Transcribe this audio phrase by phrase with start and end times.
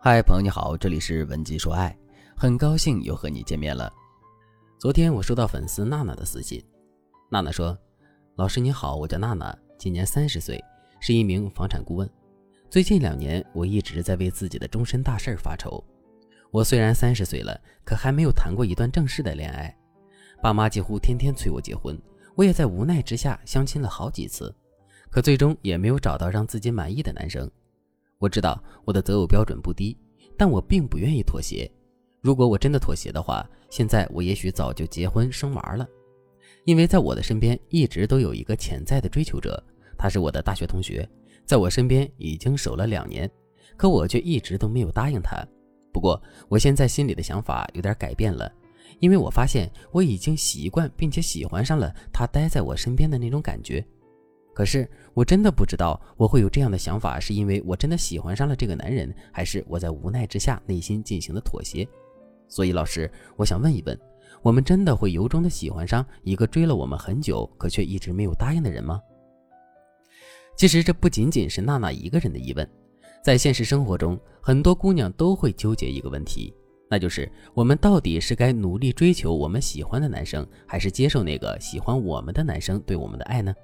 [0.00, 1.94] 嗨，朋友你好，这里是文姬说爱，
[2.36, 3.92] 很高兴又和你见面了。
[4.78, 6.64] 昨天我收到粉丝娜娜的私信，
[7.28, 7.76] 娜娜说
[8.38, 10.62] ：“老师你好，我叫娜娜，今年三十岁，
[11.00, 12.08] 是一名房产顾问。
[12.70, 15.82] 最近两年，我一直在为自己的终身大事儿发愁。
[16.52, 19.76] 我虽然三十岁了，可还没有谈过一段正式的恋爱。
[20.40, 22.00] 爸妈几乎天天催我结婚，
[22.36, 24.54] 我也在无奈之下相亲了好几次，
[25.10, 27.50] 可最终也没有找到让自己满意的男生。”
[28.18, 29.96] 我知道我的择偶标准不低，
[30.36, 31.70] 但我并不愿意妥协。
[32.20, 35.86] 如果我真的妥协的话，现在我也许早就结婚生娃了。
[36.64, 39.62] 因为在我的身边一直都有一个潜在的追求者，
[39.96, 41.08] 他是我的大学同学，
[41.44, 43.30] 在我身边已经守了两年，
[43.76, 45.36] 可我却一直都没有答应他。
[45.92, 48.52] 不过我现在心里的想法有点改变了，
[48.98, 53.86] 因为我发现我已经习惯并且喜欢上了他待在我身边的那种感觉。
[54.58, 61.86] 可是我真的不知道我会有这样的想法，是因为我真的喜欢上了这个男人，还是我在无奈之下内心进行的妥协？
[62.48, 63.96] 所以老师，我想问一问，
[64.42, 69.00] 我们真的会由衷的喜欢上一个追了我们很久，可却一直没有答应的人吗？
[70.56, 72.68] 其实这不仅仅是娜娜一个人的疑问，
[73.22, 76.52] 在现实生活中，很多姑娘都会纠结一个问题，
[76.90, 83.54] 那就是我们到底是该努力追求我们喜欢的男生，还是接受那个喜欢我们的男生对我们的爱呢？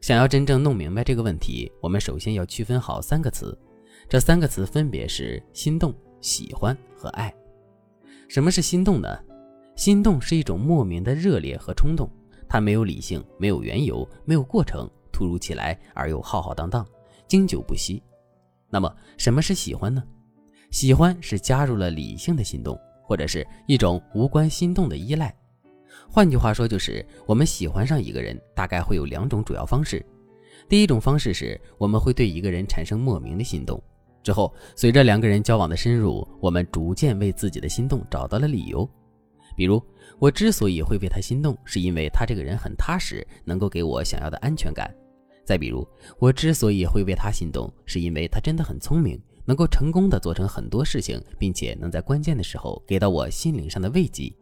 [0.00, 3.56] 想要真正弄明白这个问题，我们首先要区分好三个词，
[4.08, 7.34] 这三个词分别是心动、喜欢和爱。
[8.28, 9.08] 什么是心动呢？
[9.74, 12.08] 心动是一种莫名的热烈和冲动，
[12.48, 16.86] 它没有理性，没有缘由，没有过程，突如其来而又浩浩荡荡，
[17.26, 18.02] 经久不息。
[18.70, 20.02] 那么，什么是喜欢呢？
[20.70, 25.34] 喜欢是加入了理性的心动，或者是一种无关心动的依赖。
[26.08, 30.04] 换句话说，就是我们喜欢上一个人，大概会有两种主要方式。
[30.68, 33.82] 第一种方式是我们会对一个人产生莫名的心动，
[34.22, 38.88] 之后随着两个人交往的深入，我们逐渐为自己的心动找到了理由。
[39.56, 39.82] 比如，
[40.18, 44.92] 我之所以会为他心动，是因为他这个人很踏实，能够给我想要的安全感。
[45.44, 45.86] 再比如，
[46.18, 54.34] 我之所以会为他心动，是因为他真的很聪明，能够成功的做成很多事情，并且能在关键的时候给到我心灵上的慰藉。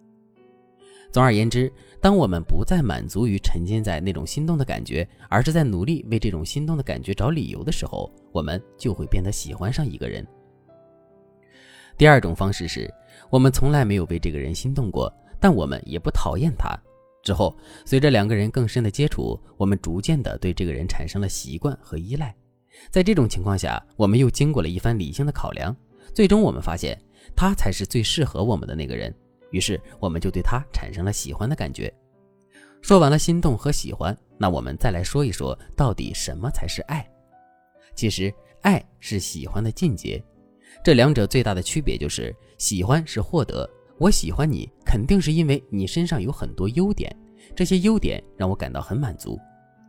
[1.15, 10.27] 总而言之，当我们不再满足于沉浸在那种心动的感觉，而是在努力为这种心动的感觉找理由的时候，我们就会变得喜欢上一个人。
[11.97, 12.93] 第二种方式是，
[13.31, 15.09] 我们从来没有为这个人心动过，
[15.39, 16.77] 但我们也不讨厌他。
[17.23, 22.35] 之后，随着两个人更深的接触，我们逐渐的对这个人产生了习惯和依赖。
[22.91, 25.77] 在这种情况下，我们又经过了一番理性的考量，
[26.13, 27.01] 最终我们发现
[27.37, 29.15] 他才是最适合我们的那个人。
[29.55, 31.93] 于是我们就对他产生了喜欢的感觉。
[32.83, 37.09] 说完了心动和喜欢，那我们再来说一说，到底什么才是爱？
[37.95, 40.21] 其实，爱是喜欢的进阶。
[40.83, 47.17] 这两者最大的区别就是，喜欢是获得，我喜欢你，肯定是因为你身上有很多优点，
[47.55, 49.39] 这些优点让我感到很满足。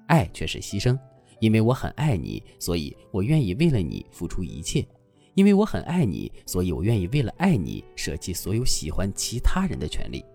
[0.06, 0.96] 爱却是牺牲，
[1.40, 4.86] 因为我很爱你，所以我愿意为了你付出一切。
[5.36, 10.26] 因为我很爱你，所以我愿意为了爱你舍弃所有喜欢其他人的权利。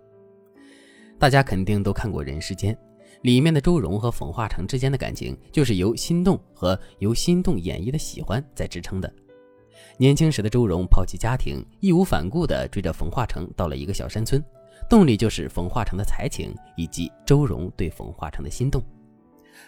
[1.18, 2.74] 大家肯定都看过《人世间》，
[3.22, 9.12] 里面的周蓉和冯化成之间的感情，就是由心动和由心动演绎的喜欢在支撑的。
[9.96, 14.42] 年轻时的周蓉抛弃家庭，义无反顾地追着冯化成到了一个小山村，
[14.88, 18.82] 动力就是冯化成的才情以及周蓉对冯化成的心动。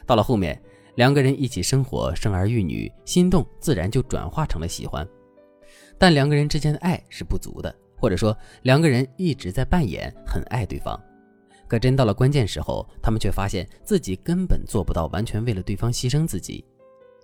[0.07, 0.61] 到了后面，
[0.97, 5.07] 两个人一起生活，生儿育女，心动自然就转化成了喜欢。
[6.03, 11.01] 但两个人之间的爱是不足的，或者说两个人一直在扮演很爱对方，
[11.69, 16.65] 可真到了关键时候，他们却发现自己根本做不到完全为了对方牺牲自己。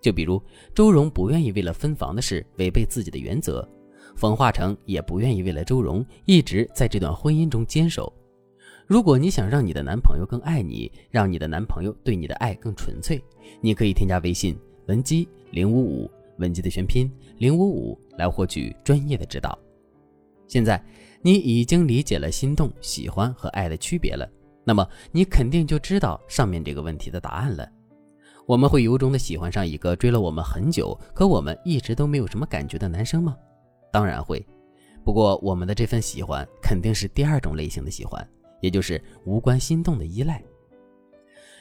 [0.01, 0.41] 就比如
[0.77, 3.69] 周蓉不愿意为了分房的事违背自己的原则，
[4.15, 8.13] 冯化成也不愿意为了周蓉一直在这段婚姻中坚守。
[8.87, 13.21] 如果你想让你的男朋友更爱你，让你的男朋友对你的爱更纯粹，
[13.61, 14.57] 你可以添加微信
[14.87, 16.09] 文姬零五五。
[16.39, 19.59] 文姬的全拼零五五来获取专业的指导。
[20.47, 20.83] 现在
[21.21, 24.27] 你已经理解了心动、喜欢和爱的区别了，
[24.65, 27.69] 那么你肯定就知道上面这个问题的答案了。
[28.47, 33.37] 我们会由衷的喜欢上一个追了我们很久，可我们一直都没有什么感觉的男生吗？
[33.93, 34.43] 当然会。
[35.05, 38.27] 不过我们的这份喜欢肯定是第二种类型的喜欢，
[38.63, 40.43] 也就是无关心动的依赖。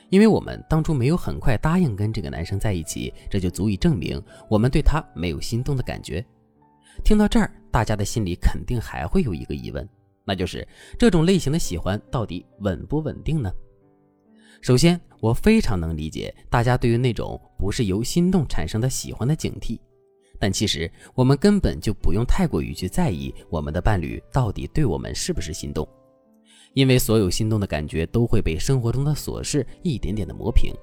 [0.10, 6.26] 因为我们当初没有很快答应跟这个男生在一起，这就足以证明我们对他没有心动的感觉。
[7.04, 9.88] 听到这儿，大家的心里肯定还会有一个疑问，
[10.26, 10.68] 那就是
[10.98, 13.52] 这种类型的喜欢到底稳不稳定呢？
[14.62, 19.80] 首先，我非常能理解大家对于那种不是由心动产生的喜欢的警惕，
[20.40, 25.88] 但其实我们根本就不用太过于去在意我们的伴侣到底对我们是不是心动，
[26.74, 30.74] 因为所有心动的感觉都会被生活中的琐事一点点的磨平。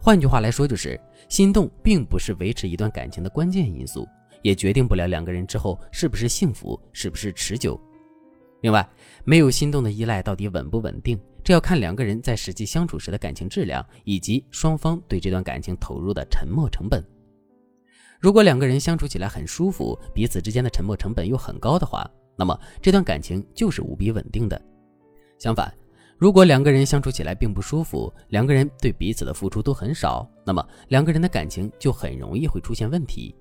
[0.00, 4.06] 换句话来说，就是心动并不是维持一段感情的关键因素，
[4.42, 7.80] 也决定不了两个人之后是不是幸福，是不是持久。
[8.62, 8.88] 另外，
[9.24, 17.04] 没有心动的依赖到底稳不稳定，这要看两个人在实际相处时的感情质量，以及双方对这段感情投入的沉没成本。
[18.20, 24.60] 如果两个人相处起来很舒服，彼此之间的沉没成本又很高的话，那么这段感情就是无比稳定的。
[25.38, 25.72] 相反，
[26.16, 33.34] 如果两个人相处起来并不舒服，两个人对彼此的付出都很少，那么两个人的感情就很容易会出现问题。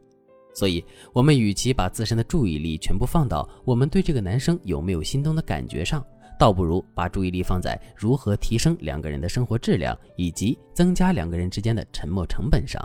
[0.53, 0.83] 所以，
[1.13, 6.03] 我们与其把自身的注意力全部放到我们对这个男生有没有心动的感觉上，
[6.39, 12.81] 倒不如把注意力放在如何提升两个人的生活质量，以及增加两个人之间的沉默成本上。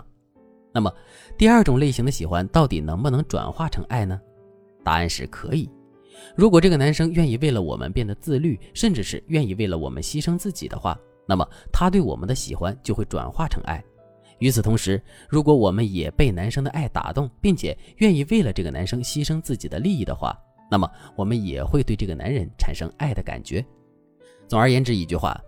[0.71, 0.91] 那么，
[1.37, 4.19] 第二种类型的喜欢到底能不能转化成爱呢？
[4.83, 5.69] 答案是可以。
[6.35, 13.83] 如果这个男生愿意为了我们变得自律，甚至是愿意为了我们牺牲自己的话，那么他对我们的喜欢就会转化成爱。
[14.39, 20.37] 与此同时，如果我们也被男生的爱打动，并且愿意为了这个男生牺牲自己的利益的话，
[20.69, 23.63] 那么我们也会对这个男人产生爱的感觉。
[24.47, 25.39] 总而言之，一句话，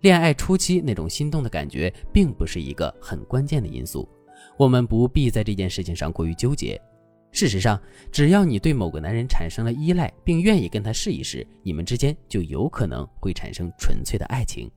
[0.00, 4.06] 恋爱初期那种心动的感觉，并不是一个很关键的因素。
[4.58, 6.78] 我们不必在这件事情上过于纠结。
[7.32, 7.80] 事实上，
[8.12, 14.70] 只要你对某个男人产生了依赖，并愿意跟他试一试，你们之间就有可能会产生纯粹的爱情。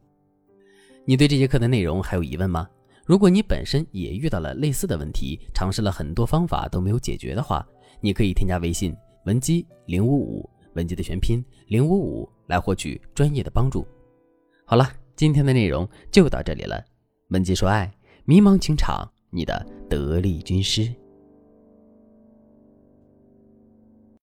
[1.04, 2.68] 你对这节课的内容还有疑问吗？
[3.06, 7.68] 如果你本身也遇到了类似的问题，尝试了很多方法都没有解决的话，
[8.00, 13.86] 你可以添加微信文姬零五五，文姬的全拼零五五，来获取专业的帮助。
[14.66, 16.84] 好了，今天的内容就到这里了。
[17.30, 17.92] 文姬说爱，
[18.24, 19.12] 迷茫情场。
[19.30, 20.90] 你的得力军师。